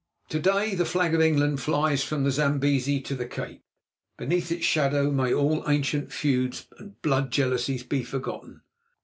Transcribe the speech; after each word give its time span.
To 0.29 0.39
day 0.39 0.73
the 0.73 0.83
flag 0.83 1.13
of 1.13 1.21
England 1.21 1.61
flies 1.61 2.03
from 2.03 2.23
the 2.23 2.31
Zambesi 2.31 2.99
to 3.01 3.13
the 3.13 3.27
Cape. 3.27 3.61
Beneath 4.17 4.51
its 4.51 4.65
shadow 4.65 5.11
may 5.11 5.31
all 5.31 5.63
ancient 5.69 6.11
feuds 6.11 6.65
and 6.79 6.99
blood 7.03 7.31
jealousies 7.31 7.83
be 7.83 8.01
forgotten. 8.03 8.63